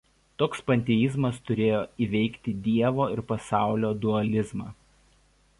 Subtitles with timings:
[0.43, 4.75] Toks panteizmas turėjo įveikti Dievo ir pasaulio dualizmą.